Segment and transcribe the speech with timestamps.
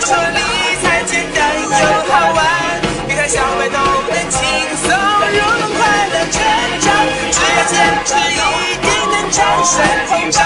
[0.00, 0.40] 说理
[0.82, 2.38] 财简单又好玩，
[3.08, 4.38] 理财小白都能轻
[4.76, 6.36] 松入门，快乐成
[6.80, 6.86] 长，
[7.32, 8.08] 只要坚持。
[8.60, 9.74] 一定能战胜
[10.06, 10.38] 通胀，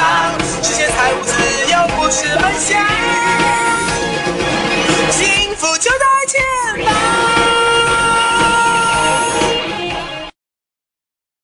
[0.62, 1.30] 实现财务自
[1.70, 2.70] 由不是梦想，
[5.10, 6.40] 幸福就在前
[6.84, 6.92] 方。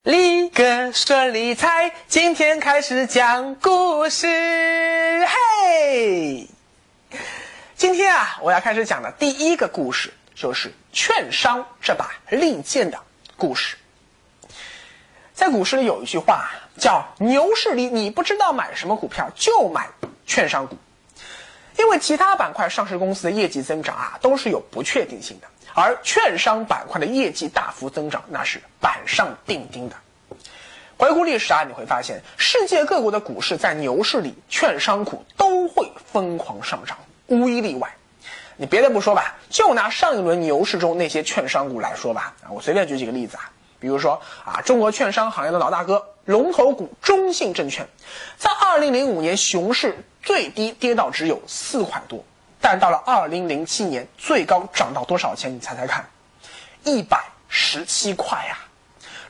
[0.04, 4.26] 立哥说理财，今天开始讲故事，
[5.26, 6.48] 嘿。
[7.78, 12.98] 今天啊，我要开始讲的第一个故事就是券商这把利剑的
[13.36, 13.76] 故事。
[15.32, 19.88] 在股市里有一句话叫“牛市里你不知道买什么股票，就买
[20.26, 20.76] 券商股”，
[21.78, 29.94] 因为其他板块上市公司的业绩增长啊都是有不确定性的，而券商板块的业绩大幅增长那是板上钉钉的。
[30.96, 36.98] 回顾历史啊，你会发现世界各国的股市在牛市里，券商股都会疯狂上涨。
[37.28, 37.88] 无一例外，
[38.56, 47.86] 你别的不说吧，就拿上一轮牛市中那些券商股来说吧，啊，我随便举几个例子啊，比如说啊，中国券商行业的老大哥龙头股中信证券，
[48.36, 52.24] 在二零零五年熊市最低跌到只有四块多，
[52.60, 55.54] 但到了二零零七年最高涨到多少钱？
[55.54, 56.08] 你猜猜看，
[56.82, 58.58] 一百十七块呀！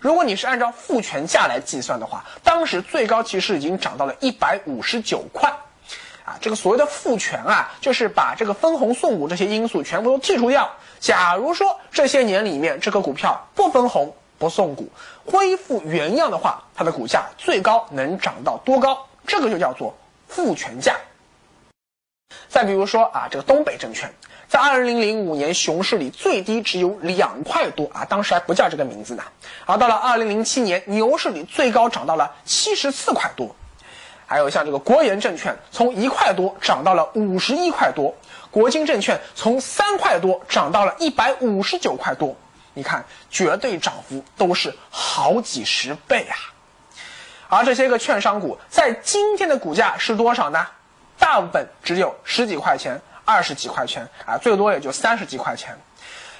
[0.00, 5.52] 如果你是按照复权价来计算的话，当时最高其实已经涨到了一百五十九块。
[6.28, 10.68] 啊，这个所谓的复权啊，就是把这个分红送股这些因素全部都剔除掉。
[11.00, 14.90] 假如说这些年里面这个股票不分红不送股，
[15.24, 19.06] 恢复原样的话，它的股价最高能涨到多高？
[19.26, 19.96] 这个就叫做
[20.28, 20.96] 复权价。
[22.50, 24.12] 再比如说啊，这个东北证券
[24.48, 29.22] 在二零零五年熊市里最低只有两块多啊，当时还不叫这个名字呢。
[29.64, 33.54] 而到了二零零七年牛市里最高涨到了七十四块多。
[34.28, 38.14] 还有像这个国研证券，从一块多涨到了五十一块多；
[38.50, 42.36] 国金证券从三块多涨到了一百五十九块多。
[42.74, 46.36] 你看，绝对涨幅都是好几十倍啊！
[47.48, 50.66] 而这些个券商股在今天的股价是多少呢？
[51.18, 55.76] 大部分只有十几块钱、二十几块钱啊，最多也就三十几块钱。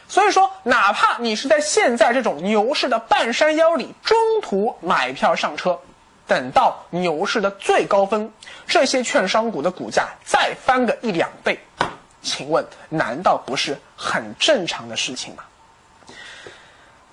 [0.06, 5.80] 所以说，哪怕你是在现在这种牛市的半山腰里中途买票上车。
[6.28, 8.30] 等到牛市的最高峰，
[8.66, 11.58] 这些券商股的股价再翻个一两倍，
[12.20, 15.42] 请问难道不是很正常的事情吗？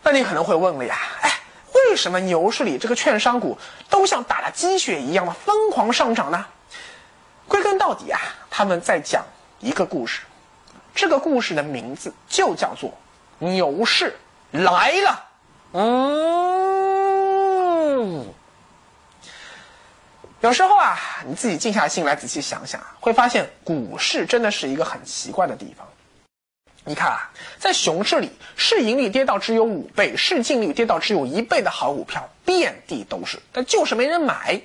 [0.04, 1.32] 那你可能会问了呀，哎，
[1.74, 3.58] 为什么牛市里这个券商股
[3.90, 6.46] 都像打了鸡血一样的疯狂上涨呢？
[7.48, 9.24] 归根到底啊，他们在讲
[9.62, 10.22] 一个故事，
[10.94, 12.94] 这个故事的名字就叫做
[13.40, 14.14] 牛市
[14.52, 15.24] 来了。
[15.72, 16.55] 嗯。
[20.46, 20.96] 有时候啊，
[21.26, 25.88] 你自己静下心来仔细想想，会发现股市真的是一个很奇怪的地方。
[26.84, 34.62] 你看啊，在熊市里，市盈率跌到只有五倍，市净率跌到只有一倍的好股票遍地都是，但就是没人买。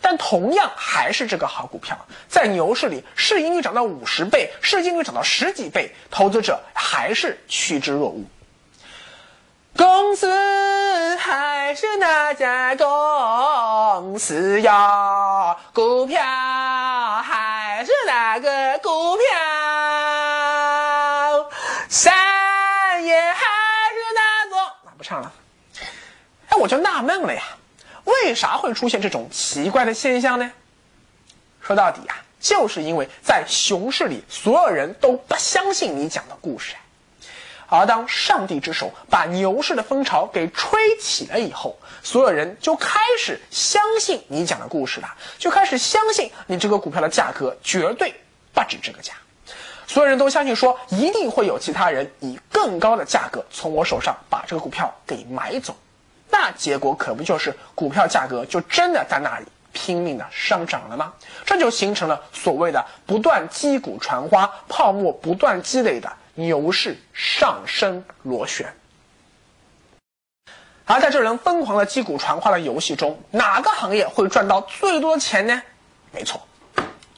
[0.00, 1.98] 但同样还是这个好股票，
[2.28, 8.24] 在牛市里，市盈率涨到五十倍，市净率涨到十几倍，投资者还是趋之若鹜。
[9.76, 10.28] 公司
[11.30, 19.22] 还是那家公司呀，股票还是那个股票，
[21.88, 22.12] 山
[23.04, 23.44] 也还
[23.94, 24.58] 是那座。
[24.84, 25.32] 那不唱了。
[26.48, 27.44] 哎，我就纳闷了呀，
[28.02, 30.50] 为啥会出现这种奇怪的现象呢？
[31.60, 36.74] 说到底呀，就是因为在熊市里，所有人都不相信你讲的故事。
[37.70, 45.08] 而当上帝之手把牛市的风潮给吹起了以后，所有人就开始相信你讲的故事了，
[45.38, 48.12] 就开始相信你这个股票的价格绝对
[48.52, 49.14] 不止这个价。
[49.86, 55.76] 所有人都相信说，一定会有其他人以更高的价格从我手上把这个股票给买走。
[56.28, 61.12] 那结果可不就是股票价格就真的在那里拼命的上涨了吗？
[61.44, 66.10] 这就形成了所谓的不断击鼓传花、泡沫不断积累的。
[66.34, 68.74] 牛市上升螺旋，
[70.84, 75.62] 而在这轮疯狂的击鼓传花的游戏中，哪个行业会赚到最多的钱呢？
[76.12, 76.46] 没错，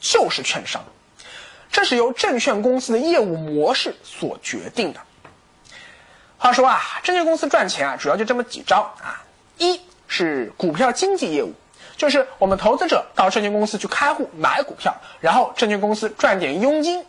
[0.00, 0.82] 就是券商。
[1.70, 5.00] 这是由证券公司的业务模式所决定的。
[6.36, 9.22] 话说啊，证券公司赚钱啊，主要就这么几招啊：
[9.58, 11.54] 一是股票经纪业务，
[11.96, 17.06] 就是我们投资者到证券公司去开户买股票，然后证券公司赚点佣金。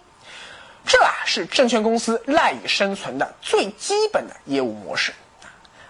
[0.86, 5.14] 这啊是证券公司赖以生存的最基本的业务模式，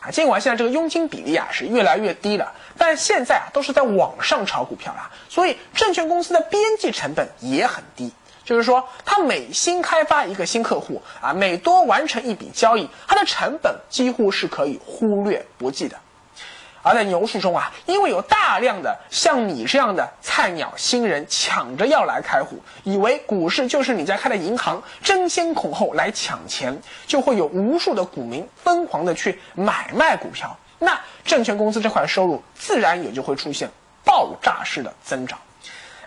[0.01, 8.13] 啊，尽管现在这个佣金比例啊是越来越低了，但现在啊都是在网上炒股票了，所以证券公司的边际成本也很低，
[8.45, 15.97] 就是说它每新开发一个新客户啊，每多完成一笔交易，它的成本几乎是可以忽略不计的。
[16.83, 26.77] 而在牛市中啊，因为有大量的像你这样的菜鸟新人抢着要来开户，以为股市就是你在开的银行，争先恐后来抢钱，
[27.07, 33.69] 就会有无数的股民疯狂的去买卖股票，那证券公司这块收入自然也就会出现
[34.03, 35.39] 爆炸式的增长。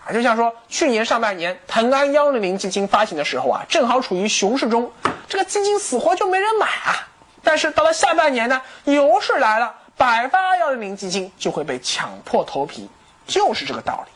[0.06, 4.93] 啊，就像说去年上半年腾安幺零零基金发行的时候啊，正好处于熊市中，
[5.26, 7.08] 这个基金死活就没人买啊。
[7.43, 9.75] 但是到了下半年呢，牛市来了。
[9.96, 12.88] 百发幺零零基金就会被抢破头皮，
[13.26, 14.12] 就是这个道理。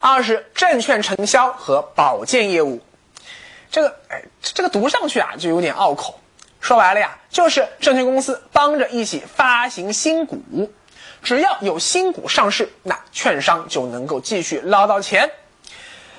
[0.00, 2.80] 二是证券承销和保荐业务，
[3.70, 6.18] 这个哎，这个读上去啊就有点拗口。
[6.58, 10.70] 说白了呀，就是证券公司帮着一起发行新股，
[11.22, 15.30] 只要有新股上市，那券商就能够继续捞到钱。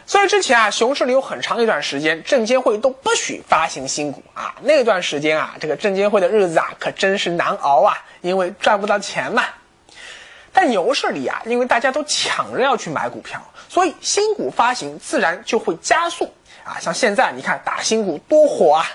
[0.06, 4.56] 所以之前啊，熊市里有很长一段时间，证监会都不许发行新股啊。
[4.62, 9.46] 那段时间啊，这个证监会的日子啊，可真是难熬啊，因为赚不到钱嘛。
[10.52, 16.34] 但牛市里啊，因为大家都抢着要去买股票，所以新股发行自然就会加速
[16.66, 16.78] 啊。
[16.82, 18.86] 像现在你看打新股多火啊，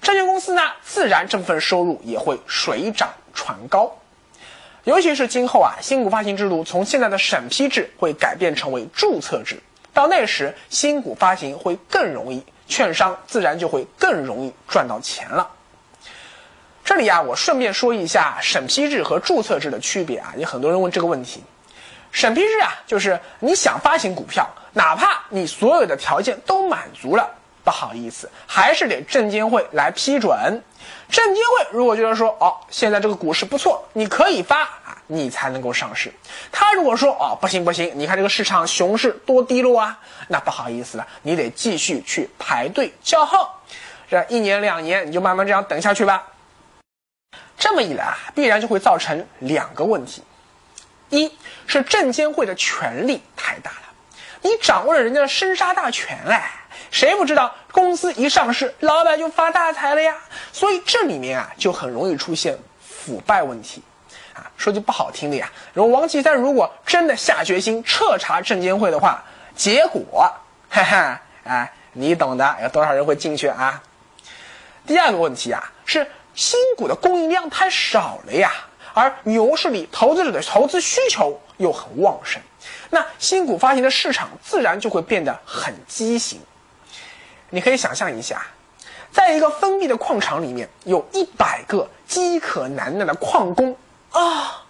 [0.00, 3.98] 证券公司呢，自然这部分收入也会水涨船高。
[4.84, 9.60] 尤其是今后啊，新股发行制度从现在的审批制会改变成为注册制。
[9.98, 15.50] 到那时，新股发行会更容易，券商自然就会更容易赚到钱了。
[16.84, 21.42] 这里啊，我顺便说一下审批制和注册制的区别啊，有很多人问这个问题。
[22.12, 27.28] 审批制啊，就是你想发行股票，哪怕你所有的条件都满足了，
[27.68, 30.62] 不好意思，还是得证监会来批准。
[31.10, 34.96] 证监会如果觉得说，哦，现在这个股市不错，你可以发啊。
[35.06, 36.10] 你才能够上市。
[36.50, 39.98] 他如果说哦不行不行，你看这个市场熊市多低落啊，
[40.28, 43.62] 那不好意思了，你得继续去排队叫号，
[44.08, 46.24] 这一年两年你就慢慢这样等下去吧。
[47.58, 50.22] 这么一来啊，必然就会造成两个问题：
[51.10, 51.30] 一
[51.66, 53.92] 是证监会的权力太大了，
[54.40, 56.50] 你掌握了人家的生杀大权哎，
[56.90, 60.16] 谁不知道公司一上市，老板就发大财了呀？
[60.52, 63.82] 所以这里面啊就很容易出现腐败问题。
[64.34, 69.22] 啊说句不好听的呀，如果王岐山如果真的下决心彻查证监会的话，
[69.56, 70.32] 结果，
[70.70, 73.82] 哈哈，哎，你懂的，有多少人会进去啊？
[74.86, 78.52] 第二个问题啊，是新股的供应量太少了呀，
[78.94, 82.40] 而牛市里投资者的投资需求又很旺盛，
[82.90, 86.40] 那新股发行的市场自然就会变得很畸形。
[87.50, 88.46] 你可以想象一下，
[89.10, 93.74] 在一个封闭的矿场里面，有一百个饥渴难耐的矿工。
[94.10, 94.62] 啊，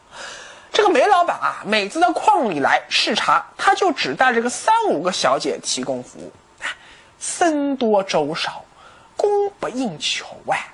[0.72, 6.32] 这个煤老板啊，每次到矿里来视察，他就只带这个三五个小姐提供服务，
[7.18, 8.64] 僧多粥少，
[9.16, 10.66] 供不应求哎。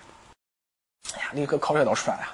[1.14, 2.28] 哎呀，立刻口水都出来了。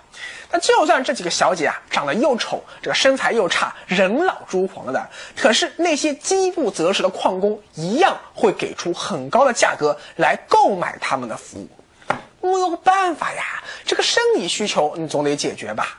[0.52, 11.69] 那就算这几个小姐啊，长得又丑，这个身材又差，人老珠黄的，可是那些饥不择食的矿工一样会给出很高的价格来购买他们的服务。
[12.43, 15.99] 没有办法呀，这个生理需求你总得解决吧。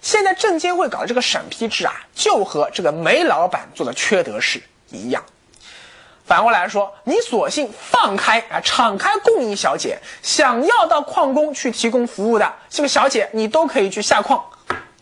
[0.00, 5.24] 现在证监会搞的这个审批制啊，就和这个煤老板做的缺德事一样。
[6.26, 14.44] 反过来说，你索性放开啊，敞开供应小姐，想要到矿工去提供服务的这个小姐，你都可以去下矿，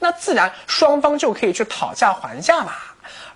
[0.00, 2.72] 那自然双方就可以去讨价还价嘛。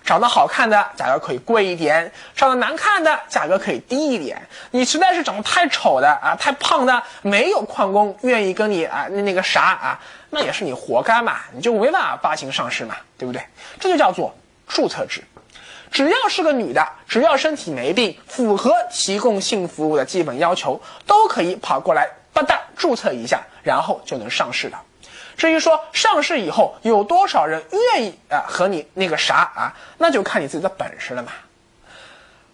[0.01, 4.41] 长得好看的价格可以贵一点，长得难看的价格可以低一点。
[4.71, 9.99] 你实在是长得太丑的啊，太胖的，没有矿工愿意跟你啊那那个啥啊。
[10.29, 13.43] 那也是你活该嘛，你就没办法发行上市嘛，对不对？
[13.79, 14.33] 这就叫做
[14.67, 15.23] 注册制，
[15.91, 24.81] 只要是个女的，只要身体没病，符合提供性服务的基本要求，都可以跑过来吧嗒注册一下，然后就能上市了。
[25.35, 31.31] 至于说上市以后有多少人愿意啊和你那个啥啊，那就看你自己的本事了嘛。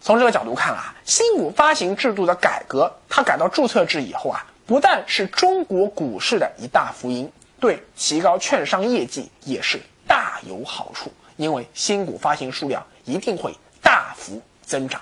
[0.01, 7.31] 从这个角度看啊，新股发行制度的改革，它改到注册制以后啊，不但是中国股市的一大福音。
[7.57, 15.01] 对提高券商业绩也是大有好处，因为新股发行数量一定会大幅增长。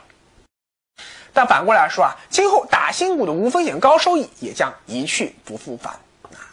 [1.34, 5.94] 但反过来说啊，今后打新股的无风险高收益也将一去不复返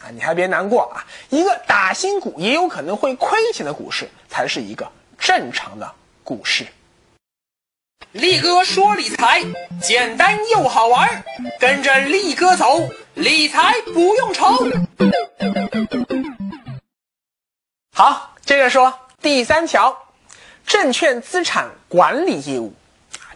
[0.02, 0.08] 啊！
[0.10, 5.92] 你还别难过啊，一个打新股也有可能会亏钱的股市，才是一个正常的
[6.24, 6.66] 股市。
[8.12, 9.44] 力哥说理财
[9.80, 11.22] 简单又好玩，
[11.60, 14.66] 跟着力哥走，理财不用愁。
[17.94, 20.06] 好，接着说第三条，
[20.66, 22.72] 证券资产管理业务。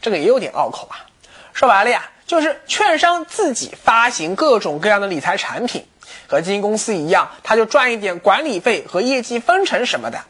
[0.01, 1.05] 这个也有点拗口啊。
[1.53, 5.87] 说白了呀，就是券商自己发行各种各样的理财产品，
[6.27, 10.25] 和基金公司一样，他就赚一点管理费和业绩分成什么的。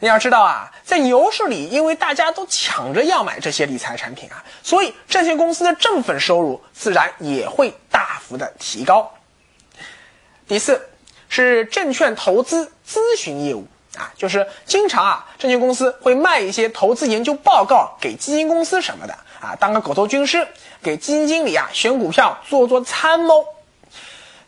[0.00, 9.14] 你要知道啊，在牛市里，因为大家都抢着要买这些理财产品啊，所以证券公司的正粉收入自然也会大幅的提高。
[10.48, 10.88] 第四
[11.28, 20.46] 是证券投资咨询业务啊，就是经常啊，证券公司会卖一些投资研究报告给基金公司什么的啊，当个狗头军师，
[20.82, 23.44] 给基金经理啊选股票做做参谋。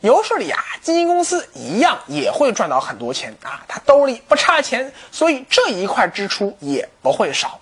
[0.01, 7.59] 牛市里啊，基金公司一样也会赚到很多钱啊，他兜里不差钱，所以这一块支出也不会少。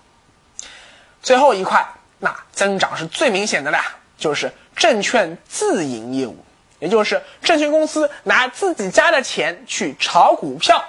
[1.22, 1.86] 最后一块，
[2.18, 6.36] 那增长是最明显的啦，就是证券自营业务，
[6.80, 10.84] 也就是证券公司拿自己家的钱去炒股票，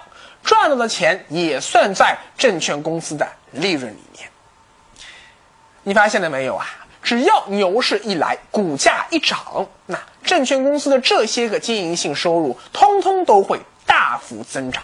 [0.45, 4.29] 赚到的钱也算在证券公司的利润里面。
[5.83, 6.65] 你发现了没有啊？
[7.03, 14.81] 只要牛市一来，股价一涨，那证券公司的这些个经营性收入，通通都会大幅增长。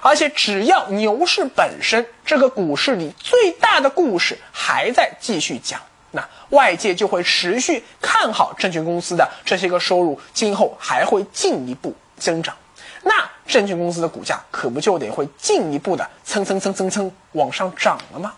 [0.00, 5.80] 而且，只要牛市本身这个股市里最大的故事还在继续讲，
[6.12, 12.56] 那外界就会持续看好证券公司的这些个收入，今后还会进一步增长。
[13.02, 13.12] 那
[13.46, 18.34] 证券公司的股价可不就得会进一步的蹭蹭蹭蹭蹭往上涨了吗？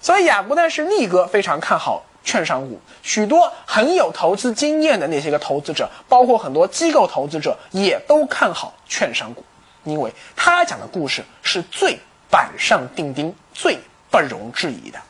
[0.00, 9.44] 所以啊，不但是力哥非常看好券商股，许多很有投资经验的那些个投资者，包括很多机构投资者，也都看好券商股，
[9.84, 11.98] 因为他讲的故事是最
[12.30, 13.78] 板上钉钉、最
[14.10, 15.00] 不容置疑的。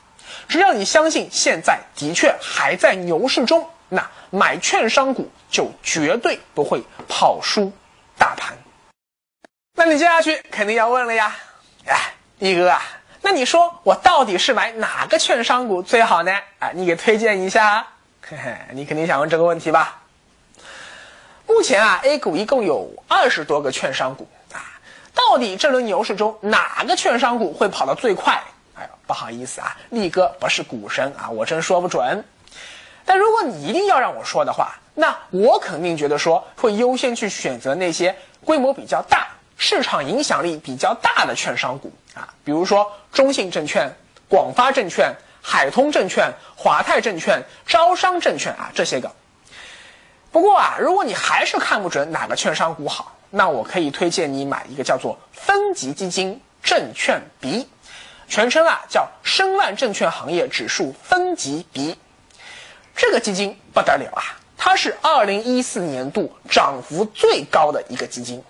[0.48, 7.72] 只要你相信现在的确还在牛市中，那买券商股就绝对不会跑输
[8.18, 8.56] 大盘。
[9.74, 11.36] 那你接下去肯定要问了呀，
[11.86, 12.82] 哎，力哥啊。
[13.22, 16.32] 那你说我到底是买哪个券商股最好呢？
[16.58, 17.86] 啊，你给推荐一下。
[18.28, 20.00] 嘿嘿，你肯定想问这个问题吧？
[21.46, 24.58] 目前啊，A 股一共有二十多个券商股啊，
[25.14, 28.40] 到底这轮牛市中哪个券商股会跑得最快？
[28.76, 32.24] 哎呦，不好意思啊，力哥不是股神啊，我真说不准。
[33.04, 39.28] 但如果你一定要让我说的话，那我肯定觉得说会优先去选择那些规模比较大。
[39.58, 43.94] 市场影响力比较大的券商股啊，比如说中信证券、
[44.28, 49.12] 广发证券、海通证券、华泰证券、招商证券啊这些个。
[50.32, 57.66] 不过啊，如果你还是看不准哪个券商股好，那我可以推荐你买一个叫做分级基金证券 B，
[58.28, 61.96] 全称啊叫申万证券行业指数分级 B。
[62.94, 68.42] 这个基金不得了啊，它是二零一四年度涨幅最高的一个基金。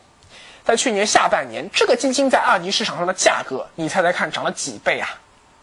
[0.65, 5.09] 在去年下半年，这个基金在二级市场上的价格，你猜猜看涨了几倍啊？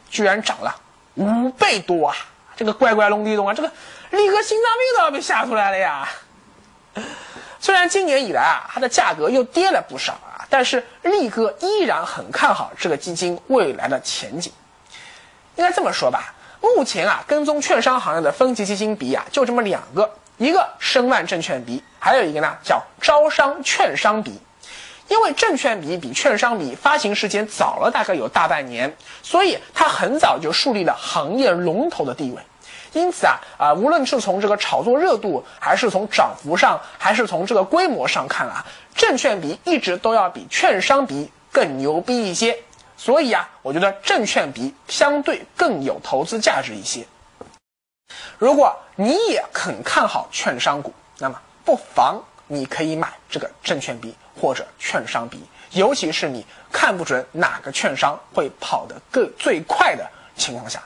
[0.10, 0.76] 居然涨了
[1.16, 2.16] 五倍多啊！
[2.56, 3.68] 这个乖乖隆地咚啊，这个
[4.12, 6.08] 力哥心脏病都要被吓出来了呀！
[7.60, 14.54] 虽然今年以来啊，它的价格又跌了不少啊，但是力哥依然很看好这个基金未来的前景。
[15.56, 24.40] 应该这么说吧，目前啊，跟踪券商行业的分级基金比啊，就这么两个，一个申万证券比，还有一个呢叫招商券商比。
[25.10, 32.42] 因为证券比比券商比发行时间早了大概有大半年，所以它很早就树立了行业龙头的地位。
[32.94, 42.58] 因此啊啊，无论是从这个炒作热度，还是从涨幅上，还是从这个规模上看啊，证券比一直都要比券商比更牛逼一些。
[42.96, 47.06] 所以啊，我觉得证券比相对更有投资价值一些。
[48.38, 54.16] 如果你也很看好券商股，那么不妨你可以买这个证券比。
[54.42, 55.40] 或者券商比，
[55.74, 60.82] 尤其是你看不准哪个券商会跑得更最快的情况下，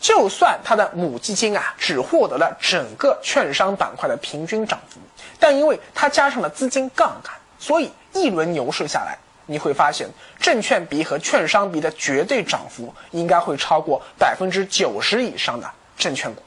[0.00, 4.98] 就算它的母基金啊只获得了整个券商板块的平均涨幅，
[5.38, 10.08] 但因为它加上了资金杠杆，所以一轮牛市下来，你会发现
[10.40, 16.42] 证券比和券商比的绝对涨幅应该会超过百分之九十以上的证券股。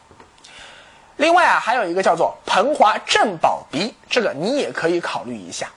[1.17, 5.69] 另外啊，还有一个叫做鹏华证保鼻，这个你也可以考虑一下。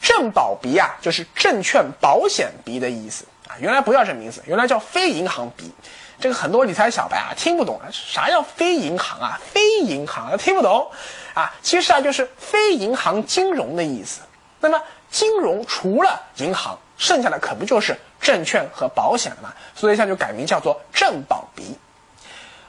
[0.00, 3.52] 证保鼻啊，就是证券保险鼻的意思啊。
[3.58, 5.70] 原来不叫这名字，原来叫非银行鼻。
[6.18, 9.38] 这个很多理财小白啊听不懂啊，啥叫非银行啊？
[9.52, 10.90] 非银行啊听不懂
[11.34, 11.52] 啊？
[11.62, 14.22] 其实啊，就是非银行金融的意思。
[14.60, 19.52] 那么金融除了银行，剩下的可不就是证券和保险了吗？
[19.74, 21.76] 所以现在就改名叫做证保鼻。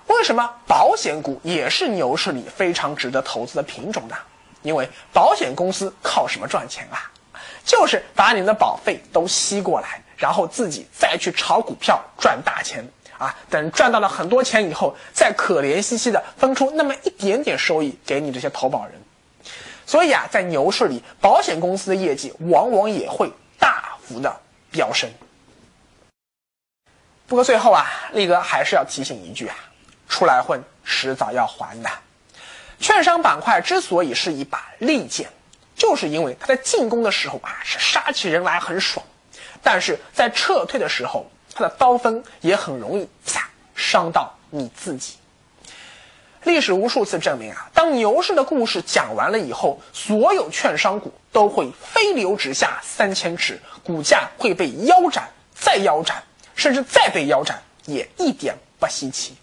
[0.07, 4.15] 为什么保险股也是牛市里非常值得投资的品种呢？
[4.61, 7.11] 因为保险公司靠什么赚钱啊？
[7.65, 12.83] 就是把你的保费都吸过来，然后自己再去炒股票赚大钱。
[13.17, 18.93] 啊，等赚到了很多钱以后，再可怜兮兮的分出那么一点点收益给你这些投保人。
[19.85, 24.35] 所以啊，在牛市里，保险公司的业绩往往也会大幅的
[24.71, 25.07] 飙升。
[27.27, 29.55] 不过最后啊，力哥还是要提醒一句啊，
[30.11, 31.89] 出来混，迟早要还的。
[32.79, 35.29] 券商板块之所以是一把利剑，
[35.75, 39.03] 就是因为它在进攻的时候啊是杀起人来很爽，
[39.63, 45.15] 但是在撤退的时候，它的刀锋也很容易啪伤到你自己。
[46.43, 56.21] 历史无数次证明啊，当牛市的故事讲完了以后，所有券商股都会飞流直下三千尺，股价会被腰斩，再腰斩，
[56.55, 59.37] 甚至再被腰斩，也一点不稀奇。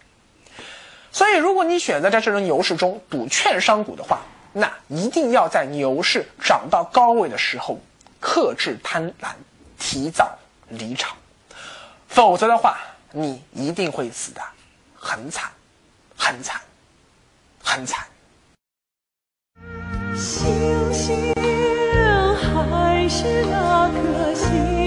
[1.18, 4.20] 所以，如果你选择在这轮牛市中赌券商股的话，
[4.52, 7.76] 那一定要在牛市涨到高位的时候
[8.20, 9.30] 克制贪婪，
[9.80, 11.16] 提早离场，
[12.06, 12.78] 否则的话，
[13.10, 14.40] 你一定会死的
[14.94, 15.50] 很惨，
[16.16, 16.60] 很惨，
[17.64, 18.06] 很惨。
[20.14, 21.34] 星星
[22.54, 24.77] 还是那颗星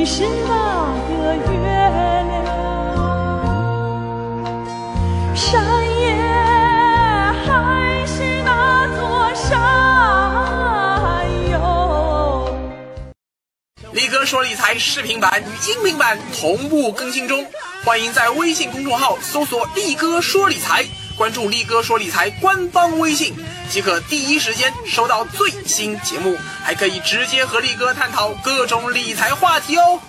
[0.00, 1.60] 你是那个月
[2.24, 2.32] 亮，
[5.36, 5.62] 山
[6.00, 6.16] 也
[7.44, 9.50] 还是那座山
[11.50, 11.54] 哟。
[13.92, 17.46] 力哥说理财视频版与音频版同步更新中，
[17.84, 20.82] 欢迎在微信公众号搜索“力哥说理财”，
[21.20, 23.34] 关注“力哥说理财”官方微信。
[23.68, 26.34] 即可第一时间收到最新节目，
[26.64, 30.00] 还可以直接和力哥探讨各种理财话题哦。